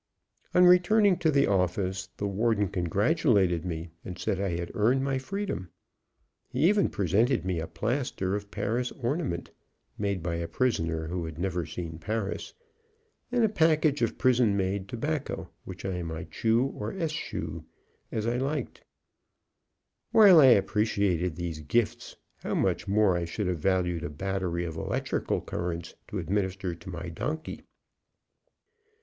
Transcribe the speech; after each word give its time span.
On 0.55 0.65
returning 0.65 1.15
to 1.19 1.29
the 1.29 1.45
office 1.45 2.09
the 2.17 2.25
warden 2.25 2.69
congratulated 2.69 3.63
me, 3.63 3.91
and 4.03 4.17
said 4.17 4.41
I 4.41 4.57
had 4.57 4.71
earned 4.73 5.03
my 5.03 5.19
freedom. 5.19 5.69
He 6.49 6.67
even 6.67 6.89
presented 6.89 7.45
me 7.45 7.59
a 7.59 7.67
plaster 7.67 8.33
of 8.35 8.49
Paris 8.49 8.91
ornament, 8.93 9.51
made 9.99 10.23
by 10.23 10.37
a 10.37 10.47
prisoner 10.47 11.09
who 11.09 11.23
had 11.25 11.37
never 11.37 11.67
seen 11.67 11.99
Paris, 11.99 12.55
and 13.31 13.43
a 13.43 13.47
package 13.47 14.01
of 14.01 14.17
prison 14.17 14.57
made 14.57 14.87
tobacco, 14.87 15.51
which 15.65 15.85
I 15.85 16.01
might 16.01 16.31
chew, 16.31 16.65
or 16.65 16.91
eschew, 16.91 17.65
as 18.11 18.25
I 18.25 18.37
liked. 18.37 18.83
While 20.11 20.39
I 20.39 20.47
appreciated 20.47 21.35
these 21.35 21.59
gifts, 21.59 22.15
how 22.37 22.55
much 22.55 22.87
more 22.87 23.15
I 23.15 23.25
should 23.25 23.45
have 23.45 23.59
valued 23.59 24.03
a 24.03 24.09
battery 24.09 24.65
of 24.65 24.77
electrical 24.77 25.41
currents 25.41 25.93
to 26.07 26.17
administer 26.17 26.73
to 26.73 26.89
my 26.89 27.09
donkey. 27.09 27.61